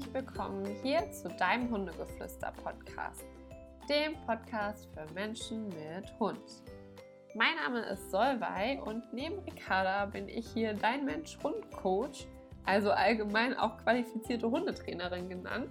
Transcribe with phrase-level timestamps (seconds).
[0.00, 3.24] herzlich willkommen hier zu deinem Hundegeflüster-Podcast,
[3.88, 6.38] dem Podcast für Menschen mit Hund.
[7.34, 12.26] Mein Name ist Solvay und neben Ricarda bin ich hier dein Mensch-Hund-Coach,
[12.64, 15.70] also allgemein auch qualifizierte Hundetrainerin genannt,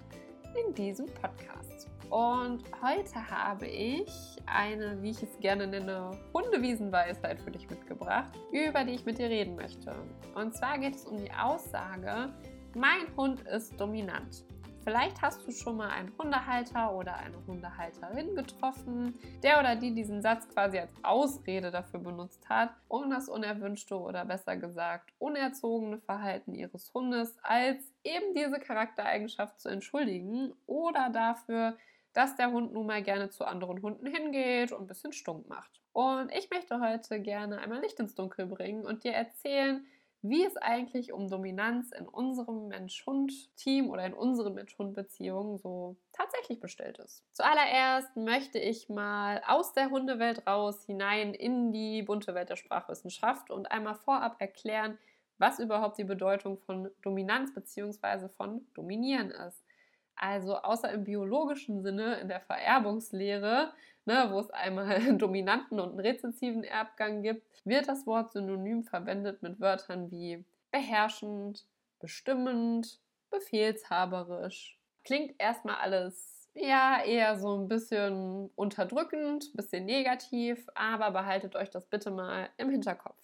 [0.54, 1.88] in diesem Podcast.
[2.10, 4.10] Und heute habe ich
[4.46, 9.28] eine, wie ich es gerne nenne, Hundewiesenweisheit für dich mitgebracht, über die ich mit dir
[9.28, 9.92] reden möchte.
[10.34, 12.32] Und zwar geht es um die Aussage,
[12.74, 14.44] mein Hund ist dominant.
[14.82, 20.22] Vielleicht hast du schon mal einen Hundehalter oder eine Hundehalterin getroffen, der oder die diesen
[20.22, 26.54] Satz quasi als Ausrede dafür benutzt hat, um das unerwünschte oder besser gesagt unerzogene Verhalten
[26.54, 31.76] ihres Hundes als eben diese Charaktereigenschaft zu entschuldigen oder dafür,
[32.14, 35.80] dass der Hund nun mal gerne zu anderen Hunden hingeht und ein bisschen stunk macht.
[35.92, 39.86] Und ich möchte heute gerne einmal Licht ins Dunkel bringen und dir erzählen,
[40.22, 46.98] wie es eigentlich um Dominanz in unserem Mensch-Hund-Team oder in unseren Mensch-Hund-Beziehungen so tatsächlich bestellt
[46.98, 47.24] ist.
[47.32, 53.50] Zuallererst möchte ich mal aus der Hundewelt raus hinein in die bunte Welt der Sprachwissenschaft
[53.50, 54.98] und einmal vorab erklären,
[55.38, 58.28] was überhaupt die Bedeutung von Dominanz bzw.
[58.28, 59.64] von Dominieren ist.
[60.20, 63.72] Also außer im biologischen Sinne, in der Vererbungslehre,
[64.04, 68.84] ne, wo es einmal einen dominanten und einen rezessiven Erbgang gibt, wird das Wort synonym
[68.84, 71.64] verwendet mit Wörtern wie beherrschend,
[72.00, 74.78] bestimmend, befehlshaberisch.
[75.04, 81.86] Klingt erstmal alles ja eher so ein bisschen unterdrückend, bisschen negativ, aber behaltet euch das
[81.86, 83.16] bitte mal im Hinterkopf.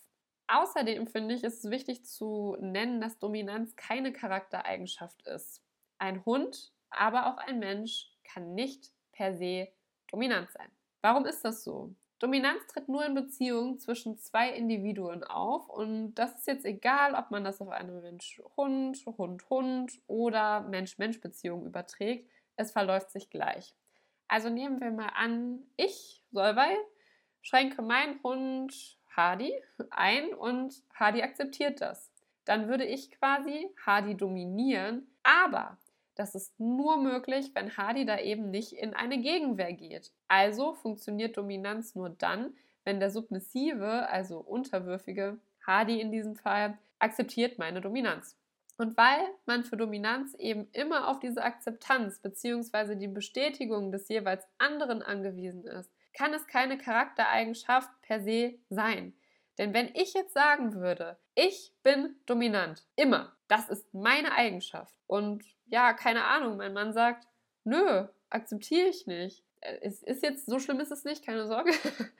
[0.46, 5.60] Außerdem finde ich es wichtig zu nennen, dass Dominanz keine Charaktereigenschaft ist.
[5.98, 9.68] Ein Hund aber auch ein Mensch kann nicht per se
[10.10, 10.70] dominant sein.
[11.02, 11.94] Warum ist das so?
[12.18, 17.30] Dominanz tritt nur in Beziehungen zwischen zwei Individuen auf und das ist jetzt egal, ob
[17.30, 22.30] man das auf eine Mensch-Hund, Hund-Hund oder Mensch-Mensch-Beziehung überträgt.
[22.56, 23.74] Es verläuft sich gleich.
[24.28, 26.74] Also nehmen wir mal an, ich, Solvay,
[27.42, 29.52] schränke meinen Hund Hardy
[29.90, 32.10] ein und Hardy akzeptiert das.
[32.44, 35.78] Dann würde ich quasi Hardy dominieren, aber
[36.16, 40.12] das ist nur möglich, wenn Hardy da eben nicht in eine Gegenwehr geht.
[40.28, 42.54] Also funktioniert Dominanz nur dann,
[42.84, 48.36] wenn der submissive, also unterwürfige Hardy in diesem Fall, akzeptiert meine Dominanz.
[48.78, 52.94] Und weil man für Dominanz eben immer auf diese Akzeptanz bzw.
[52.94, 59.14] die Bestätigung des jeweils anderen angewiesen ist, kann es keine Charaktereigenschaft per se sein.
[59.58, 65.44] Denn wenn ich jetzt sagen würde, ich bin dominant, immer, das ist meine Eigenschaft und
[65.66, 67.26] ja, keine Ahnung, mein Mann sagt,
[67.64, 69.44] nö, akzeptiere ich nicht.
[69.60, 71.72] Äh, es ist jetzt, so schlimm ist es nicht, keine Sorge.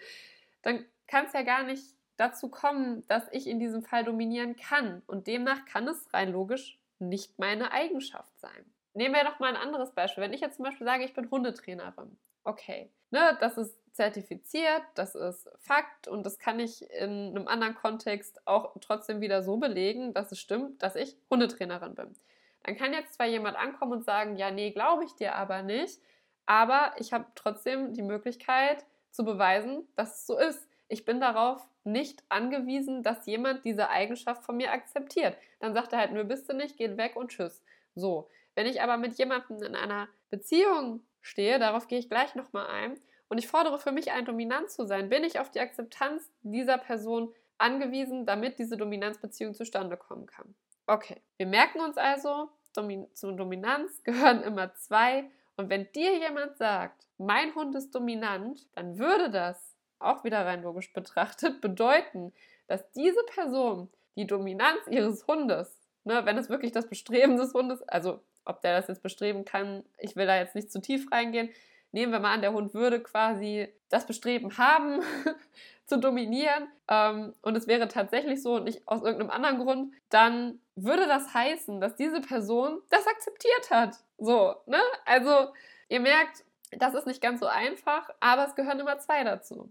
[0.62, 1.84] Dann kann es ja gar nicht
[2.16, 5.02] dazu kommen, dass ich in diesem Fall dominieren kann.
[5.06, 8.64] Und demnach kann es rein logisch nicht meine Eigenschaft sein.
[8.94, 10.24] Nehmen wir doch mal ein anderes Beispiel.
[10.24, 12.16] Wenn ich jetzt zum Beispiel sage, ich bin Hundetrainerin.
[12.44, 17.74] Okay, ne, das ist zertifiziert, das ist Fakt und das kann ich in einem anderen
[17.74, 22.14] Kontext auch trotzdem wieder so belegen, dass es stimmt, dass ich Hundetrainerin bin.
[22.62, 26.00] Dann kann jetzt zwar jemand ankommen und sagen, ja, nee, glaube ich dir aber nicht,
[26.46, 30.68] aber ich habe trotzdem die Möglichkeit zu beweisen, dass es so ist.
[30.88, 35.36] Ich bin darauf nicht angewiesen, dass jemand diese Eigenschaft von mir akzeptiert.
[35.60, 37.62] Dann sagt er halt, nö, bist du nicht, geht weg und tschüss.
[37.94, 38.28] So.
[38.54, 42.98] Wenn ich aber mit jemandem in einer Beziehung stehe, darauf gehe ich gleich nochmal ein,
[43.28, 46.78] und ich fordere für mich ein, dominant zu sein, bin ich auf die Akzeptanz dieser
[46.78, 50.54] Person angewiesen, damit diese Dominanzbeziehung zustande kommen kann.
[50.86, 55.30] Okay, wir merken uns also, Domin zur Dominanz gehören immer zwei.
[55.56, 60.62] Und wenn dir jemand sagt, mein Hund ist dominant, dann würde das, auch wieder rein
[60.62, 62.32] logisch betrachtet, bedeuten,
[62.66, 67.82] dass diese Person die Dominanz ihres Hundes, ne, wenn es wirklich das Bestreben des Hundes,
[67.88, 71.50] also ob der das jetzt bestreben kann, ich will da jetzt nicht zu tief reingehen,
[71.96, 75.00] nehmen wir mal an, der Hund würde quasi das Bestreben haben,
[75.86, 80.60] zu dominieren ähm, und es wäre tatsächlich so und nicht aus irgendeinem anderen Grund, dann
[80.74, 83.96] würde das heißen, dass diese Person das akzeptiert hat.
[84.18, 84.80] So, ne?
[85.06, 85.52] Also,
[85.88, 89.70] ihr merkt, das ist nicht ganz so einfach, aber es gehören immer zwei dazu.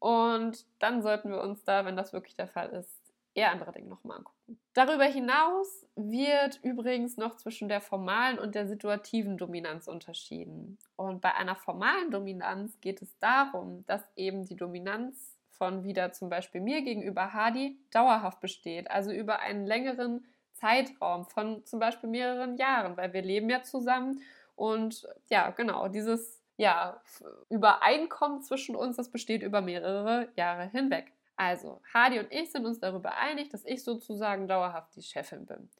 [0.00, 2.99] Und dann sollten wir uns da, wenn das wirklich der Fall ist,
[3.40, 4.60] eher andere Dinge nochmal angucken.
[4.74, 10.78] Darüber hinaus wird übrigens noch zwischen der formalen und der situativen Dominanz unterschieden.
[10.96, 16.28] Und bei einer formalen Dominanz geht es darum, dass eben die Dominanz von wieder zum
[16.28, 22.56] Beispiel mir gegenüber Hadi dauerhaft besteht, also über einen längeren Zeitraum von zum Beispiel mehreren
[22.56, 24.20] Jahren, weil wir leben ja zusammen
[24.54, 27.00] und ja, genau, dieses ja,
[27.48, 31.12] Übereinkommen zwischen uns, das besteht über mehrere Jahre hinweg.
[31.42, 35.70] Also, Hadi und ich sind uns darüber einig, dass ich sozusagen dauerhaft die Chefin bin.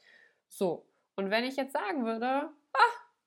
[0.48, 0.86] So,
[1.16, 2.48] und wenn ich jetzt sagen würde,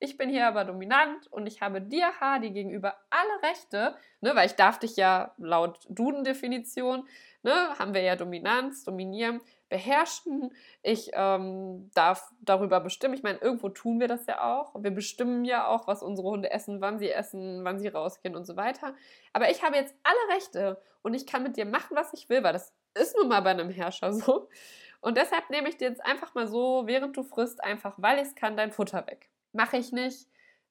[0.03, 4.47] Ich bin hier aber dominant und ich habe dir, Hardy, gegenüber alle Rechte, ne, weil
[4.47, 7.07] ich darf dich ja laut Duden-Definition,
[7.43, 9.39] ne, haben wir ja Dominanz, dominieren,
[9.73, 10.53] beherrschen.
[10.83, 13.15] Ich ähm, darf darüber bestimmen.
[13.15, 14.75] Ich meine, irgendwo tun wir das ja auch.
[14.77, 18.45] Wir bestimmen ja auch, was unsere Hunde essen, wann sie essen, wann sie rausgehen und
[18.45, 18.93] so weiter.
[19.33, 22.43] Aber ich habe jetzt alle Rechte und ich kann mit dir machen, was ich will,
[22.43, 24.47] weil das ist nun mal bei einem Herrscher so.
[25.01, 28.27] Und deshalb nehme ich dir jetzt einfach mal so, während du frisst, einfach, weil ich
[28.27, 29.31] es kann, dein Futter weg.
[29.53, 30.27] Mache ich nicht.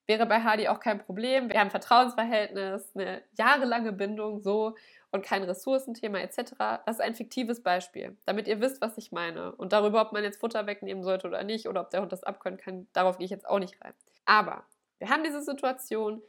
[0.06, 1.50] Wäre bei Hardy auch kein Problem.
[1.50, 4.76] Wir haben ein Vertrauensverhältnis, eine jahrelange Bindung, so
[5.12, 6.54] und kein Ressourcenthema etc.
[6.86, 9.54] Das ist ein fiktives Beispiel, damit ihr wisst, was ich meine.
[9.54, 12.24] Und darüber, ob man jetzt Futter wegnehmen sollte oder nicht oder ob der Hund das
[12.24, 13.94] abkönnen kann, darauf gehe ich jetzt auch nicht rein.
[14.24, 14.64] Aber
[14.98, 16.22] wir haben diese Situation.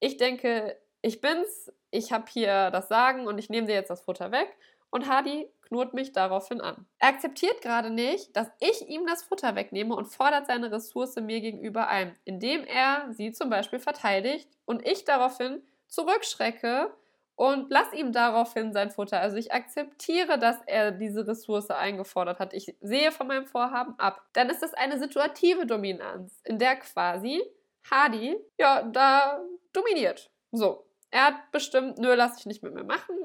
[0.00, 4.02] Ich denke, ich bin's, ich habe hier das Sagen und ich nehme dir jetzt das
[4.02, 4.56] Futter weg.
[4.90, 6.86] Und Hardy knurrt mich daraufhin an.
[6.98, 11.40] Er akzeptiert gerade nicht, dass ich ihm das Futter wegnehme und fordert seine Ressource mir
[11.40, 16.92] gegenüber ein, indem er sie zum Beispiel verteidigt und ich daraufhin zurückschrecke
[17.40, 19.18] und lass ihm daraufhin sein Futter.
[19.18, 22.52] Also ich akzeptiere, dass er diese Ressource eingefordert hat.
[22.52, 24.20] Ich sehe von meinem Vorhaben ab.
[24.34, 27.42] Dann ist es eine situative Dominanz, in der quasi
[27.90, 29.40] Hardy ja da
[29.72, 30.30] dominiert.
[30.52, 33.16] So, er hat bestimmt, nö, lass ich nicht mit mir machen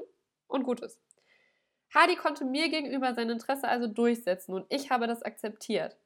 [0.46, 0.98] und gut ist.
[1.94, 5.98] Hardy konnte mir gegenüber sein Interesse also durchsetzen und ich habe das akzeptiert.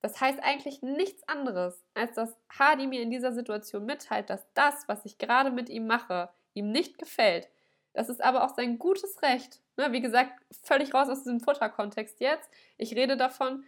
[0.00, 4.88] Das heißt eigentlich nichts anderes, als dass Hardy mir in dieser Situation mitteilt, dass das,
[4.88, 7.48] was ich gerade mit ihm mache, ihm nicht gefällt.
[7.92, 9.60] Das ist aber auch sein gutes Recht.
[9.76, 10.32] Ne, wie gesagt,
[10.62, 12.50] völlig raus aus diesem Futterkontext jetzt.
[12.76, 13.64] Ich rede davon,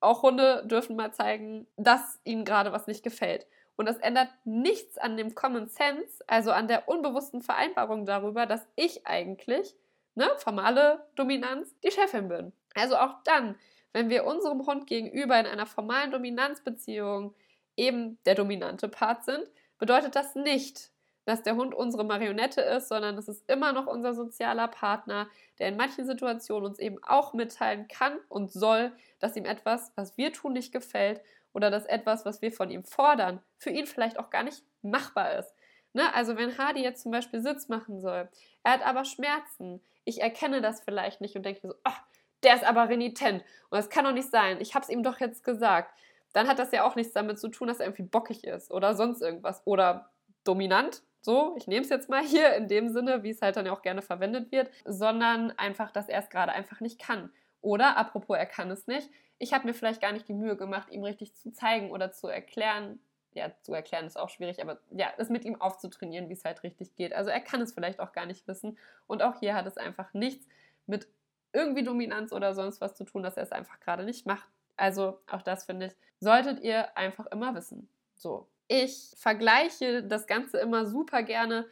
[0.00, 3.46] auch Hunde dürfen mal zeigen, dass ihnen gerade was nicht gefällt.
[3.76, 8.66] Und das ändert nichts an dem Common Sense, also an der unbewussten Vereinbarung darüber, dass
[8.74, 9.74] ich eigentlich
[10.14, 12.52] ne, formale Dominanz, die Chefin bin.
[12.74, 13.56] Also auch dann,
[13.92, 17.34] wenn wir unserem Hund gegenüber in einer formalen Dominanzbeziehung
[17.76, 20.90] eben der dominante Part sind, bedeutet das nicht,
[21.26, 25.28] dass der Hund unsere Marionette ist, sondern es ist immer noch unser sozialer Partner,
[25.58, 30.16] der in manchen Situationen uns eben auch mitteilen kann und soll, dass ihm etwas, was
[30.16, 31.20] wir tun, nicht gefällt
[31.52, 35.36] oder dass etwas, was wir von ihm fordern, für ihn vielleicht auch gar nicht machbar
[35.38, 35.52] ist.
[35.92, 36.14] Ne?
[36.14, 38.28] Also wenn Hardy jetzt zum Beispiel Sitz machen soll,
[38.62, 42.02] er hat aber Schmerzen, ich erkenne das vielleicht nicht und denke mir so, ach,
[42.44, 45.18] der ist aber renitent und das kann doch nicht sein, ich habe es ihm doch
[45.18, 45.92] jetzt gesagt.
[46.34, 48.94] Dann hat das ja auch nichts damit zu tun, dass er irgendwie bockig ist oder
[48.94, 50.10] sonst irgendwas oder
[50.44, 53.66] dominant, so, ich nehme es jetzt mal hier in dem Sinne, wie es halt dann
[53.66, 57.30] ja auch gerne verwendet wird, sondern einfach, dass er es gerade einfach nicht kann.
[57.60, 60.90] Oder, apropos, er kann es nicht, ich habe mir vielleicht gar nicht die Mühe gemacht,
[60.90, 63.00] ihm richtig zu zeigen oder zu erklären,
[63.32, 66.62] ja, zu erklären ist auch schwierig, aber ja, es mit ihm aufzutrainieren, wie es halt
[66.62, 67.12] richtig geht.
[67.12, 68.78] Also er kann es vielleicht auch gar nicht wissen.
[69.06, 70.46] Und auch hier hat es einfach nichts
[70.86, 71.06] mit
[71.52, 74.48] irgendwie Dominanz oder sonst was zu tun, dass er es einfach gerade nicht macht.
[74.76, 77.88] Also auch das finde ich, solltet ihr einfach immer wissen.
[78.14, 78.48] So.
[78.68, 81.66] Ich vergleiche das Ganze immer super gerne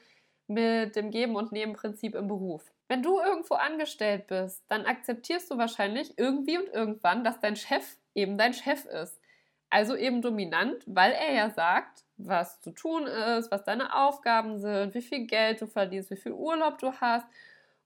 [0.46, 2.70] mit dem Geben- und Nehmen-Prinzip im Beruf.
[2.88, 7.96] Wenn du irgendwo angestellt bist, dann akzeptierst du wahrscheinlich irgendwie und irgendwann, dass dein Chef
[8.14, 9.18] eben dein Chef ist.
[9.70, 14.94] Also eben dominant, weil er ja sagt, was zu tun ist, was deine Aufgaben sind,
[14.94, 17.26] wie viel Geld du verdienst, wie viel Urlaub du hast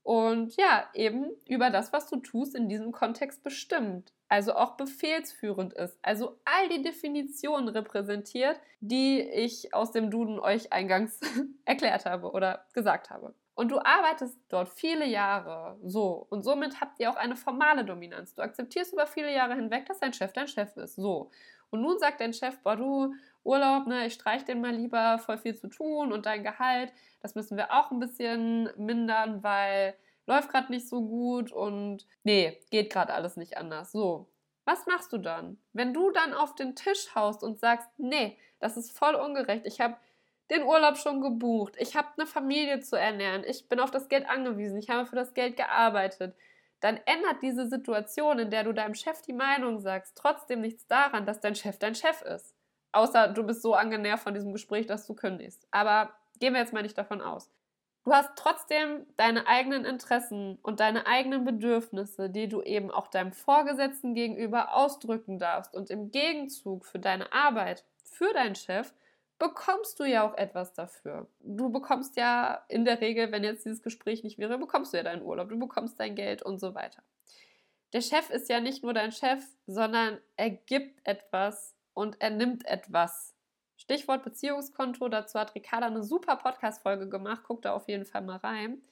[0.08, 4.12] und ja, eben über das, was du tust, in diesem Kontext bestimmt.
[4.28, 5.98] Also auch befehlsführend ist.
[6.02, 11.20] Also all die Definitionen repräsentiert, die ich aus dem Duden euch eingangs
[11.64, 13.34] erklärt habe oder gesagt habe.
[13.54, 16.26] Und du arbeitest dort viele Jahre so.
[16.30, 18.34] Und somit habt ihr auch eine formale Dominanz.
[18.34, 20.94] Du akzeptierst über viele Jahre hinweg, dass dein Chef dein Chef ist.
[20.94, 21.30] So.
[21.70, 25.38] Und nun sagt dein Chef, boah, du, Urlaub, ne, ich streich den mal lieber, voll
[25.38, 29.94] viel zu tun und dein Gehalt, das müssen wir auch ein bisschen mindern, weil
[30.28, 33.90] läuft gerade nicht so gut und nee, geht gerade alles nicht anders.
[33.90, 34.28] So,
[34.64, 35.58] was machst du dann?
[35.72, 39.80] Wenn du dann auf den Tisch haust und sagst, nee, das ist voll ungerecht, ich
[39.80, 39.96] habe
[40.50, 44.28] den Urlaub schon gebucht, ich habe eine Familie zu ernähren, ich bin auf das Geld
[44.28, 46.36] angewiesen, ich habe für das Geld gearbeitet,
[46.80, 51.26] dann ändert diese Situation, in der du deinem Chef die Meinung sagst, trotzdem nichts daran,
[51.26, 52.54] dass dein Chef dein Chef ist.
[52.92, 55.66] Außer du bist so angenervt von diesem Gespräch, dass du kündigst.
[55.70, 57.50] Aber gehen wir jetzt mal nicht davon aus.
[58.08, 63.32] Du hast trotzdem deine eigenen Interessen und deine eigenen Bedürfnisse, die du eben auch deinem
[63.34, 65.74] Vorgesetzten gegenüber ausdrücken darfst.
[65.74, 68.94] Und im Gegenzug für deine Arbeit, für deinen Chef,
[69.38, 71.26] bekommst du ja auch etwas dafür.
[71.40, 75.02] Du bekommst ja in der Regel, wenn jetzt dieses Gespräch nicht wäre, bekommst du ja
[75.02, 77.02] deinen Urlaub, du bekommst dein Geld und so weiter.
[77.92, 82.64] Der Chef ist ja nicht nur dein Chef, sondern er gibt etwas und er nimmt
[82.64, 83.34] etwas.
[83.78, 88.36] Stichwort Beziehungskonto, dazu hat Ricarda eine super Podcast-Folge gemacht, guck da auf jeden Fall mal
[88.36, 88.82] rein.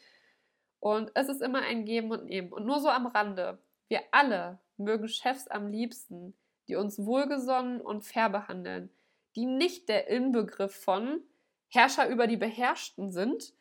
[0.80, 2.52] Und es ist immer ein Geben und Nehmen.
[2.52, 6.34] Und nur so am Rande, wir alle mögen Chefs am liebsten,
[6.68, 8.90] die uns wohlgesonnen und fair behandeln,
[9.34, 11.20] die nicht der Inbegriff von
[11.68, 13.54] Herrscher über die Beherrschten sind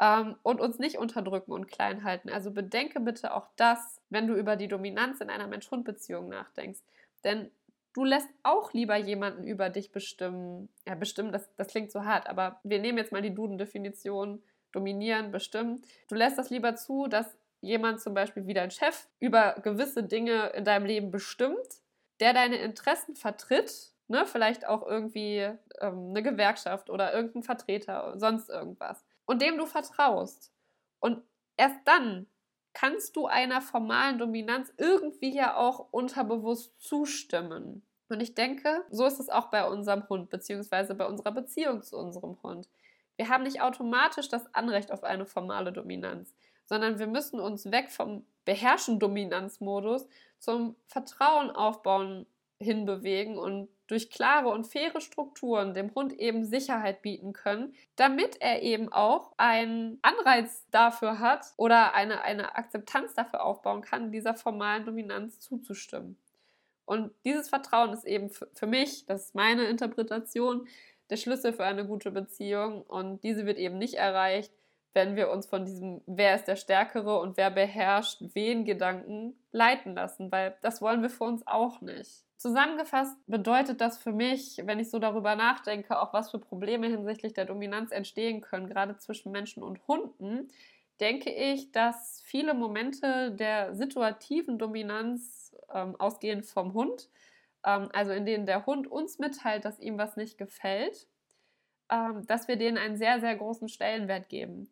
[0.00, 2.30] ähm, und uns nicht unterdrücken und klein halten.
[2.30, 6.80] Also bedenke bitte auch das, wenn du über die Dominanz in einer Mensch-Hund-Beziehung nachdenkst.
[7.22, 7.50] Denn
[7.94, 10.68] du lässt auch lieber jemanden über dich bestimmen.
[10.86, 15.30] Ja, bestimmen, das, das klingt so hart, aber wir nehmen jetzt mal die Duden-Definition dominieren,
[15.30, 15.82] bestimmen.
[16.08, 20.48] Du lässt das lieber zu, dass jemand zum Beispiel wie dein Chef über gewisse Dinge
[20.48, 21.80] in deinem Leben bestimmt,
[22.20, 24.26] der deine Interessen vertritt, ne?
[24.26, 25.48] vielleicht auch irgendwie
[25.80, 30.52] ähm, eine Gewerkschaft oder irgendein Vertreter, sonst irgendwas, und dem du vertraust.
[30.98, 31.22] Und
[31.56, 32.26] erst dann
[32.74, 37.82] kannst du einer formalen Dominanz irgendwie ja auch unterbewusst zustimmen.
[38.08, 41.96] Und ich denke, so ist es auch bei unserem Hund, beziehungsweise bei unserer Beziehung zu
[41.96, 42.68] unserem Hund.
[43.16, 47.90] Wir haben nicht automatisch das Anrecht auf eine formale Dominanz, sondern wir müssen uns weg
[47.90, 50.06] vom Beherrschen-Dominanzmodus
[50.38, 52.26] zum Vertrauen aufbauen
[52.58, 58.62] hinbewegen und durch klare und faire Strukturen dem Hund eben Sicherheit bieten können, damit er
[58.62, 64.86] eben auch einen Anreiz dafür hat oder eine, eine Akzeptanz dafür aufbauen kann, dieser formalen
[64.86, 66.16] Dominanz zuzustimmen.
[66.86, 70.66] Und dieses Vertrauen ist eben für mich, das ist meine Interpretation,
[71.10, 72.82] der Schlüssel für eine gute Beziehung.
[72.82, 74.52] Und diese wird eben nicht erreicht,
[74.94, 79.94] wenn wir uns von diesem Wer ist der Stärkere und wer beherrscht wen Gedanken leiten
[79.94, 82.24] lassen, weil das wollen wir für uns auch nicht.
[82.36, 87.32] Zusammengefasst bedeutet das für mich, wenn ich so darüber nachdenke, auch was für Probleme hinsichtlich
[87.32, 90.48] der Dominanz entstehen können, gerade zwischen Menschen und Hunden,
[91.00, 97.08] denke ich, dass viele Momente der situativen Dominanz ähm, ausgehend vom Hund,
[97.64, 101.08] ähm, also in denen der Hund uns mitteilt, dass ihm was nicht gefällt,
[101.90, 104.70] ähm, dass wir denen einen sehr, sehr großen Stellenwert geben.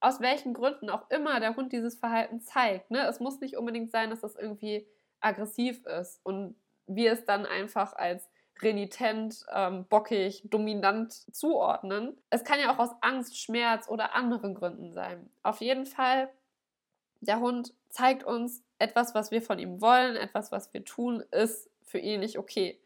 [0.00, 2.90] Aus welchen Gründen auch immer der Hund dieses Verhalten zeigt.
[2.90, 3.06] Ne?
[3.06, 4.86] Es muss nicht unbedingt sein, dass das irgendwie
[5.20, 8.28] aggressiv ist und wir es dann einfach als
[8.62, 12.16] renitent, ähm, bockig, dominant zuordnen.
[12.30, 15.30] Es kann ja auch aus Angst, Schmerz oder anderen Gründen sein.
[15.42, 16.30] Auf jeden Fall,
[17.20, 21.70] der Hund zeigt uns etwas, was wir von ihm wollen, etwas, was wir tun, ist
[21.82, 22.80] für ihn nicht okay.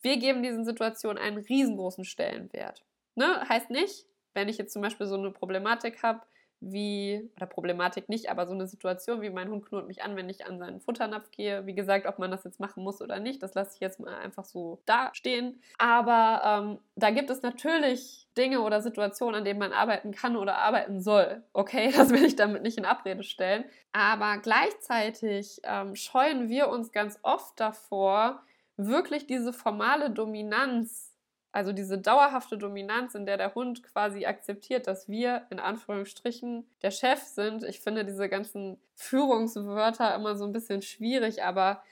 [0.00, 2.84] Wir geben diesen Situationen einen riesengroßen Stellenwert.
[3.14, 3.48] Ne?
[3.48, 6.20] Heißt nicht, wenn ich jetzt zum Beispiel so eine Problematik habe,
[6.60, 10.28] wie, oder Problematik nicht, aber so eine Situation wie mein Hund knurrt mich an, wenn
[10.30, 11.66] ich an seinen Futternapf gehe.
[11.66, 14.16] Wie gesagt, ob man das jetzt machen muss oder nicht, das lasse ich jetzt mal
[14.16, 15.60] einfach so dastehen.
[15.78, 20.56] Aber ähm, da gibt es natürlich Dinge oder Situationen, an denen man arbeiten kann oder
[20.56, 21.42] arbeiten soll.
[21.52, 23.64] Okay, das will ich damit nicht in Abrede stellen.
[23.92, 28.42] Aber gleichzeitig ähm, scheuen wir uns ganz oft davor,
[28.78, 31.15] wirklich diese formale Dominanz
[31.56, 36.90] also diese dauerhafte Dominanz, in der der Hund quasi akzeptiert, dass wir in Anführungsstrichen der
[36.90, 37.64] Chef sind.
[37.64, 41.82] Ich finde diese ganzen Führungswörter immer so ein bisschen schwierig, aber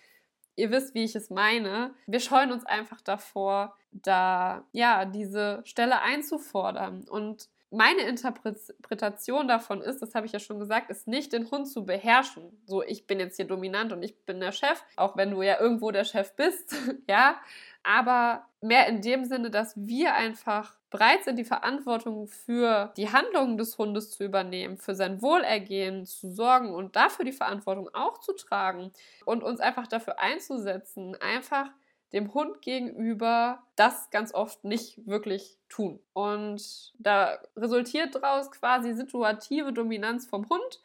[0.54, 1.94] ihr wisst, wie ich es meine.
[2.06, 10.00] Wir scheuen uns einfach davor, da ja diese Stelle einzufordern und meine Interpretation davon ist,
[10.00, 12.56] das habe ich ja schon gesagt, ist nicht den Hund zu beherrschen.
[12.66, 15.60] So, ich bin jetzt hier dominant und ich bin der Chef, auch wenn du ja
[15.60, 16.76] irgendwo der Chef bist,
[17.08, 17.40] ja,
[17.84, 23.58] aber mehr in dem Sinne, dass wir einfach bereit sind, die Verantwortung für die Handlungen
[23.58, 28.32] des Hundes zu übernehmen, für sein Wohlergehen zu sorgen und dafür die Verantwortung auch zu
[28.32, 28.92] tragen
[29.24, 31.70] und uns einfach dafür einzusetzen, einfach
[32.12, 36.00] dem Hund gegenüber das ganz oft nicht wirklich tun.
[36.12, 40.80] Und da resultiert daraus quasi situative Dominanz vom Hund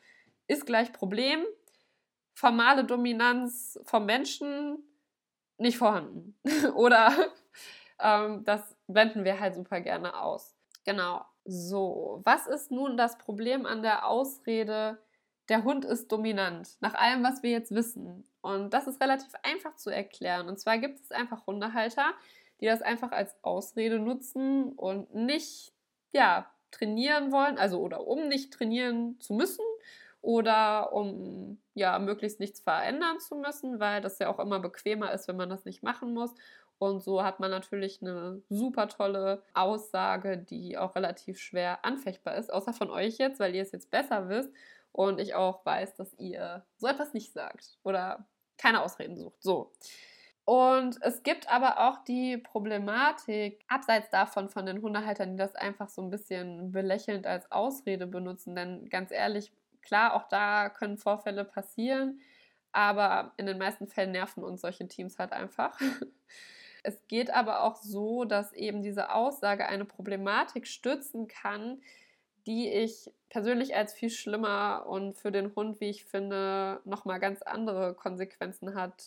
[0.48, 1.46] ist gleich Problem,
[2.34, 4.84] formale Dominanz vom Menschen
[5.60, 6.36] nicht vorhanden.
[6.76, 7.12] Oder
[8.00, 10.56] ähm, das wenden wir halt super gerne aus.
[10.86, 11.26] Genau.
[11.46, 15.00] So, was ist nun das Problem an der Ausrede,
[15.50, 18.28] der Hund ist dominant, nach allem, was wir jetzt wissen?
[18.42, 20.48] Und das ist relativ einfach zu erklären.
[20.48, 22.14] Und zwar gibt es einfach Hundehalter,
[22.62, 25.74] die das einfach als Ausrede nutzen und nicht,
[26.12, 29.66] ja, trainieren wollen, also oder um nicht trainieren zu müssen
[30.22, 35.28] oder um ja möglichst nichts verändern zu müssen, weil das ja auch immer bequemer ist,
[35.28, 36.34] wenn man das nicht machen muss.
[36.78, 42.52] Und so hat man natürlich eine super tolle Aussage, die auch relativ schwer anfechtbar ist,
[42.52, 44.52] außer von euch jetzt, weil ihr es jetzt besser wisst
[44.94, 48.26] und ich auch weiß, dass ihr so etwas nicht sagt oder
[48.58, 49.42] keine Ausreden sucht.
[49.44, 49.72] So.
[50.46, 55.90] Und es gibt aber auch die Problematik, abseits davon von den Hundehaltern, die das einfach
[55.90, 58.56] so ein bisschen belächelnd als Ausrede benutzen.
[58.56, 62.22] Denn ganz ehrlich, Klar, auch da können Vorfälle passieren,
[62.72, 65.80] aber in den meisten Fällen nerven uns solche Teams halt einfach.
[66.82, 71.82] Es geht aber auch so, dass eben diese Aussage eine Problematik stützen kann,
[72.48, 77.42] die ich persönlich als viel schlimmer und für den Hund, wie ich finde, nochmal ganz
[77.42, 79.04] andere Konsequenzen hat,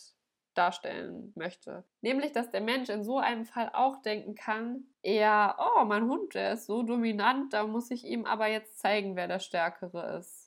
[0.53, 1.83] darstellen möchte.
[2.01, 6.35] Nämlich, dass der Mensch in so einem Fall auch denken kann, eher, oh, mein Hund,
[6.35, 10.42] der ist so dominant, da muss ich ihm aber jetzt zeigen, wer der Stärkere ist.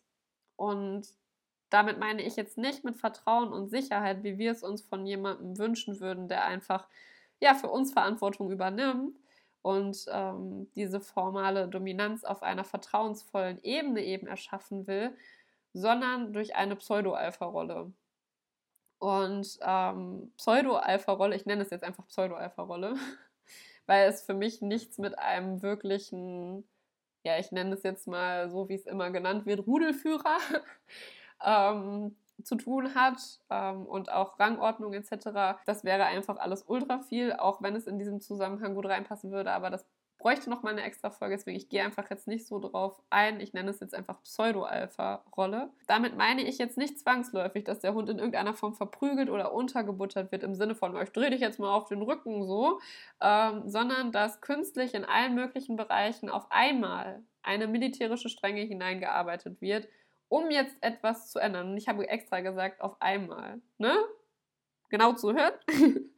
[0.56, 1.06] Und
[1.70, 5.58] damit meine ich jetzt nicht mit Vertrauen und Sicherheit, wie wir es uns von jemandem
[5.58, 6.88] wünschen würden, der einfach
[7.40, 9.18] ja für uns Verantwortung übernimmt
[9.62, 15.16] und ähm, diese formale Dominanz auf einer vertrauensvollen Ebene eben erschaffen will,
[15.72, 17.92] sondern durch eine Pseudo-Alpha-Rolle.
[18.98, 22.94] Und ähm, Pseudo-Alpha-Rolle, ich nenne es jetzt einfach Pseudo-Alpha-Rolle,
[23.86, 26.64] weil es für mich nichts mit einem wirklichen,
[27.26, 30.38] ja, ich nenne es jetzt mal so, wie es immer genannt wird, Rudelführer
[31.44, 32.14] ähm,
[32.44, 33.18] zu tun hat
[33.50, 35.58] ähm, und auch Rangordnung etc.
[35.66, 39.50] Das wäre einfach alles ultra viel, auch wenn es in diesem Zusammenhang gut reinpassen würde,
[39.50, 39.84] aber das
[40.18, 43.40] bräuchte noch mal eine extra Folge, deswegen ich gehe einfach jetzt nicht so drauf ein.
[43.40, 45.70] Ich nenne es jetzt einfach Pseudo-Alpha-Rolle.
[45.86, 50.32] Damit meine ich jetzt nicht zwangsläufig, dass der Hund in irgendeiner Form verprügelt oder untergebuttert
[50.32, 52.80] wird im Sinne von, ich drehe dich jetzt mal auf den Rücken so,
[53.20, 59.88] ähm, sondern dass künstlich in allen möglichen Bereichen auf einmal eine militärische Strenge hineingearbeitet wird,
[60.28, 61.70] um jetzt etwas zu ändern.
[61.70, 63.60] Und ich habe extra gesagt, auf einmal.
[63.78, 63.94] Ne?
[64.88, 65.54] Genau zuhören.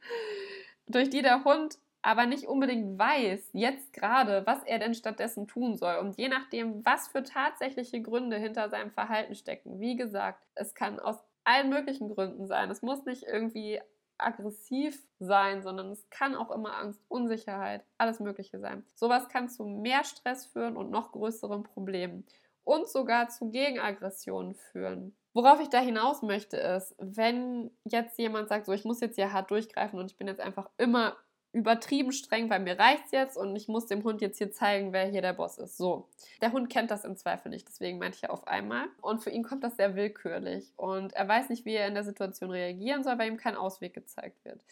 [0.87, 5.75] Durch die der Hund aber nicht unbedingt weiß, jetzt gerade, was er denn stattdessen tun
[5.75, 5.97] soll.
[5.97, 9.79] Und je nachdem, was für tatsächliche Gründe hinter seinem Verhalten stecken.
[9.79, 12.69] Wie gesagt, es kann aus allen möglichen Gründen sein.
[12.69, 13.81] Es muss nicht irgendwie
[14.17, 18.85] aggressiv sein, sondern es kann auch immer Angst, Unsicherheit, alles Mögliche sein.
[18.95, 22.25] Sowas kann zu mehr Stress führen und noch größeren Problemen
[22.63, 25.15] und sogar zu Gegenaggressionen führen.
[25.33, 29.31] Worauf ich da hinaus möchte, ist, wenn jetzt jemand sagt, so ich muss jetzt hier
[29.31, 31.15] hart durchgreifen und ich bin jetzt einfach immer
[31.51, 35.05] übertrieben streng, weil mir reicht's jetzt und ich muss dem Hund jetzt hier zeigen, wer
[35.07, 35.77] hier der Boss ist.
[35.77, 36.07] So.
[36.41, 38.85] Der Hund kennt das im Zweifel nicht, deswegen meinte ich ja auf einmal.
[39.01, 42.03] Und für ihn kommt das sehr willkürlich und er weiß nicht, wie er in der
[42.03, 44.63] Situation reagieren soll, weil ihm kein Ausweg gezeigt wird.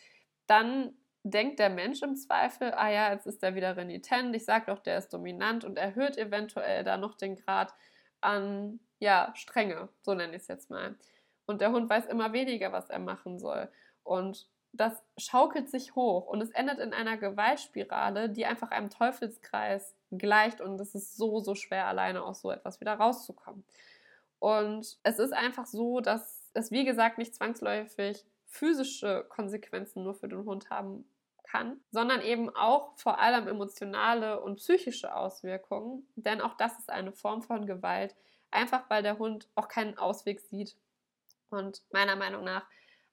[0.45, 4.67] Dann denkt der Mensch im Zweifel, ah ja, jetzt ist er wieder renitent, ich sag
[4.67, 7.73] doch, der ist dominant und erhöht eventuell da noch den Grad
[8.21, 10.95] an, ja, Strenge, so nenne ich es jetzt mal.
[11.47, 13.69] Und der Hund weiß immer weniger, was er machen soll.
[14.03, 19.95] Und das schaukelt sich hoch und es endet in einer Gewaltspirale, die einfach einem Teufelskreis
[20.11, 23.63] gleicht und es ist so, so schwer, alleine aus so etwas wieder rauszukommen.
[24.39, 30.27] Und es ist einfach so, dass es, wie gesagt, nicht zwangsläufig physische Konsequenzen nur für
[30.27, 31.05] den Hund haben
[31.43, 37.11] kann, sondern eben auch vor allem emotionale und psychische Auswirkungen, denn auch das ist eine
[37.11, 38.15] Form von Gewalt,
[38.51, 40.75] einfach weil der Hund auch keinen Ausweg sieht.
[41.49, 42.65] Und meiner Meinung nach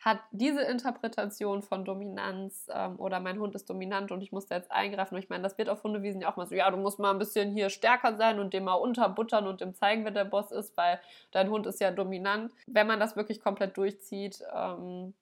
[0.05, 4.57] hat diese Interpretation von Dominanz ähm, oder mein Hund ist dominant und ich muss da
[4.57, 5.15] jetzt eingreifen.
[5.15, 7.11] Und ich meine, das wird auf Hundewiesen ja auch mal so, ja, du musst mal
[7.11, 10.53] ein bisschen hier stärker sein und dem mal unterbuttern und dem zeigen, wer der Boss
[10.53, 12.53] ist, weil dein Hund ist ja dominant.
[12.67, 15.15] Wenn man das wirklich komplett durchzieht, ähm,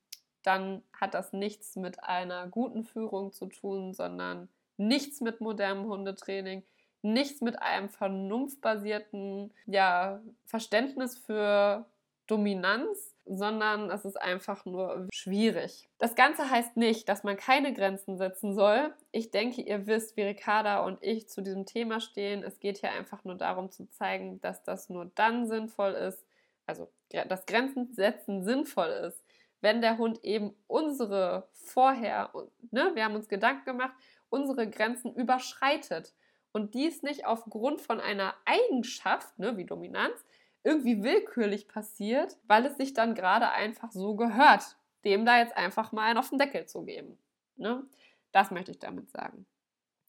[0.42, 6.64] dann hat das nichts mit einer guten Führung zu tun, sondern nichts mit modernem Hundetraining,
[7.02, 11.84] nichts mit einem vernunftbasierten ja, Verständnis für
[12.26, 15.88] Dominanz, sondern es ist einfach nur schwierig.
[15.98, 18.94] Das Ganze heißt nicht, dass man keine Grenzen setzen soll.
[19.12, 22.42] Ich denke, ihr wisst, wie Ricarda und ich zu diesem Thema stehen.
[22.42, 26.24] Es geht hier einfach nur darum zu zeigen, dass das nur dann sinnvoll ist,
[26.66, 26.88] also
[27.28, 29.22] dass Grenzen setzen sinnvoll ist,
[29.60, 32.30] wenn der Hund eben unsere vorher,
[32.70, 33.94] ne, wir haben uns Gedanken gemacht,
[34.28, 36.14] unsere Grenzen überschreitet
[36.52, 40.24] und dies nicht aufgrund von einer Eigenschaft, ne, wie Dominanz,
[40.64, 45.92] irgendwie willkürlich passiert, weil es sich dann gerade einfach so gehört, dem da jetzt einfach
[45.92, 47.18] mal einen auf den Deckel zu geben.
[47.56, 47.84] Ne?
[48.30, 49.46] Das möchte ich damit sagen.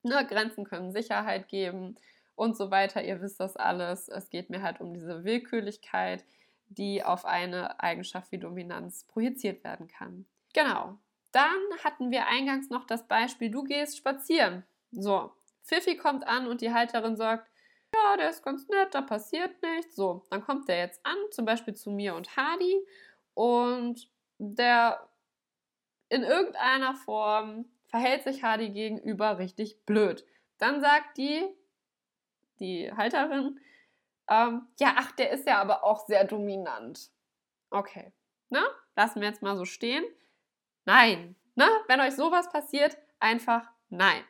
[0.03, 1.95] Ne, Grenzen können Sicherheit geben
[2.35, 3.03] und so weiter.
[3.03, 4.09] Ihr wisst das alles.
[4.09, 6.25] Es geht mir halt um diese Willkürlichkeit,
[6.67, 10.25] die auf eine Eigenschaft wie Dominanz projiziert werden kann.
[10.53, 10.97] Genau.
[11.31, 14.63] Dann hatten wir eingangs noch das Beispiel, du gehst spazieren.
[14.91, 15.31] So,
[15.63, 17.49] Pfiffi kommt an und die Halterin sagt,
[17.93, 19.95] ja, der ist ganz nett, da passiert nichts.
[19.95, 22.85] So, dann kommt der jetzt an, zum Beispiel zu mir und Hardy
[23.33, 25.09] und der
[26.09, 30.25] in irgendeiner Form verhält sich Hardy gegenüber richtig blöd.
[30.57, 31.43] Dann sagt die,
[32.59, 33.59] die Halterin,
[34.29, 37.11] ähm, ja, ach, der ist ja aber auch sehr dominant.
[37.69, 38.11] Okay,
[38.49, 38.61] ne?
[38.95, 40.03] Lassen wir jetzt mal so stehen.
[40.85, 41.67] Nein, ne?
[41.87, 44.23] Wenn euch sowas passiert, einfach nein.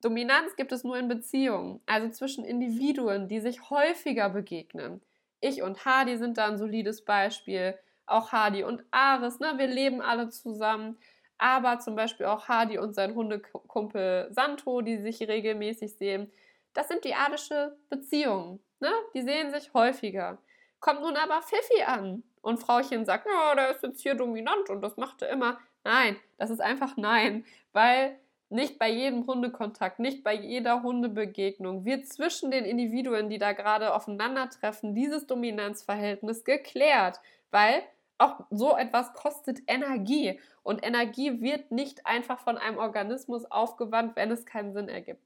[0.00, 5.02] Dominanz gibt es nur in Beziehungen, also zwischen Individuen, die sich häufiger begegnen.
[5.40, 7.78] Ich und Hardy sind da ein solides Beispiel.
[8.06, 9.54] Auch Hardy und Ares, ne?
[9.56, 10.98] Wir leben alle zusammen.
[11.36, 16.32] Aber zum Beispiel auch Hardy und sein Hundekumpel Santo, die sich regelmäßig sehen.
[16.74, 18.60] Das sind die adische Beziehungen.
[18.80, 18.90] Ne?
[19.14, 20.38] Die sehen sich häufiger.
[20.80, 24.80] Kommt nun aber Pfiffi an und Frauchen sagt, ja, der ist jetzt hier dominant und
[24.80, 25.58] das macht er immer.
[25.84, 28.18] Nein, das ist einfach nein, weil
[28.50, 33.94] nicht bei jedem Hundekontakt, nicht bei jeder Hundebegegnung wird zwischen den Individuen, die da gerade
[33.94, 37.82] aufeinandertreffen, dieses Dominanzverhältnis geklärt, weil
[38.16, 44.30] auch so etwas kostet Energie und Energie wird nicht einfach von einem Organismus aufgewandt, wenn
[44.30, 45.22] es keinen Sinn ergibt.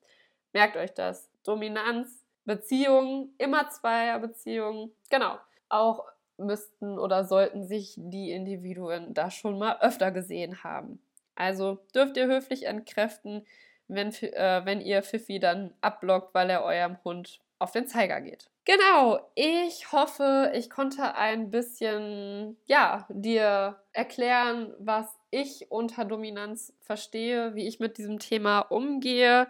[0.52, 1.30] Merkt euch das.
[1.44, 5.38] Dominanz, Beziehungen, immer Zweierbeziehungen, genau.
[5.68, 6.04] Auch
[6.36, 11.00] müssten oder sollten sich die Individuen da schon mal öfter gesehen haben.
[11.34, 13.46] Also dürft ihr höflich entkräften,
[13.88, 18.48] wenn, äh, wenn ihr Fifi dann abblockt, weil er eurem Hund auf den Zeiger geht.
[18.64, 27.54] Genau, ich hoffe, ich konnte ein bisschen, ja, dir erklären, was ich unter Dominanz verstehe,
[27.54, 29.48] wie ich mit diesem Thema umgehe.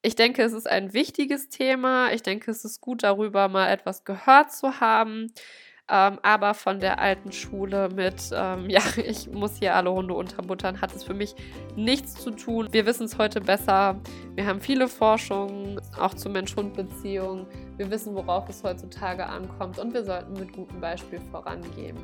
[0.00, 2.12] Ich denke, es ist ein wichtiges Thema.
[2.12, 5.32] Ich denke, es ist gut, darüber mal etwas gehört zu haben
[5.90, 10.80] ähm, aber von der alten Schule mit, ähm, ja, ich muss hier alle Hunde unterbuttern,
[10.80, 11.34] hat es für mich
[11.76, 12.68] nichts zu tun.
[12.70, 13.96] Wir wissen es heute besser.
[14.34, 17.46] Wir haben viele Forschungen, auch zu Mensch-Hund-Beziehungen.
[17.76, 21.96] Wir wissen, worauf es heutzutage ankommt und wir sollten mit gutem Beispiel vorangehen.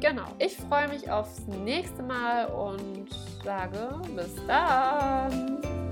[0.00, 3.08] Genau, ich freue mich aufs nächste Mal und
[3.42, 5.83] sage bis dann.